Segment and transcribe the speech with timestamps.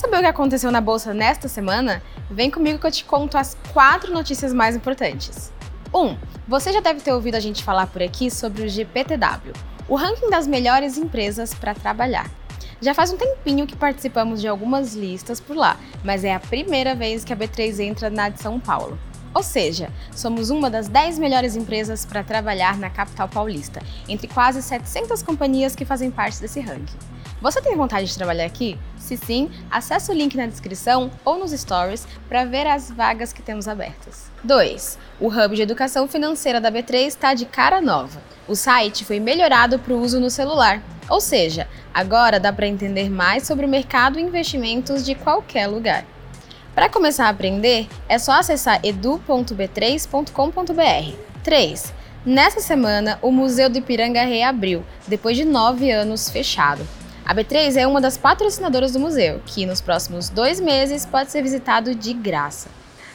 [0.00, 2.02] saber o que aconteceu na bolsa nesta semana?
[2.30, 5.52] Vem comigo que eu te conto as quatro notícias mais importantes.
[5.92, 5.98] 1.
[5.98, 6.16] Um,
[6.48, 9.52] você já deve ter ouvido a gente falar por aqui sobre o GPTW,
[9.86, 12.30] o ranking das melhores empresas para trabalhar.
[12.80, 16.94] Já faz um tempinho que participamos de algumas listas por lá, mas é a primeira
[16.94, 18.98] vez que a B3 entra na de São Paulo.
[19.34, 24.62] Ou seja, somos uma das 10 melhores empresas para trabalhar na capital paulista, entre quase
[24.62, 26.96] 700 companhias que fazem parte desse ranking.
[27.40, 28.78] Você tem vontade de trabalhar aqui?
[28.98, 33.40] Se sim, acesse o link na descrição ou nos stories para ver as vagas que
[33.40, 34.30] temos abertas.
[34.44, 34.98] 2.
[35.18, 38.20] O Hub de Educação Financeira da B3 está de cara nova.
[38.46, 43.08] O site foi melhorado para o uso no celular, ou seja, agora dá para entender
[43.08, 46.04] mais sobre o mercado e investimentos de qualquer lugar.
[46.74, 51.16] Para começar a aprender, é só acessar edu.b3.com.br.
[51.42, 51.94] 3.
[52.24, 56.86] Nessa semana, o Museu do Ipiranga reabriu, depois de nove anos fechado.
[57.30, 61.40] A B3 é uma das patrocinadoras do museu, que nos próximos dois meses pode ser
[61.42, 62.68] visitado de graça.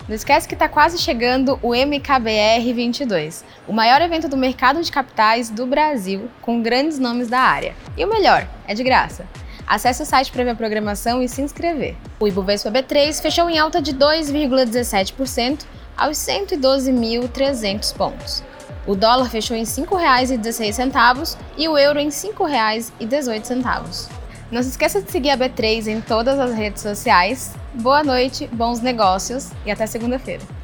[0.07, 4.89] Não esquece que está quase chegando o MKBR 22, o maior evento do mercado de
[4.89, 7.75] capitais do Brasil, com grandes nomes da área.
[7.97, 9.25] E o melhor, é de graça.
[9.67, 11.97] Acesse o site para ver a programação e se inscrever.
[12.17, 15.65] O Ibovespa B3 fechou em alta de 2,17%
[15.97, 18.41] aos 112.300 pontos.
[18.87, 24.09] O dólar fechou em R$ 5,16 e o euro em R$ 5,18.
[24.51, 27.55] Não se esqueça de seguir a B3 em todas as redes sociais.
[27.73, 30.54] Boa noite, bons negócios e até segunda-feira.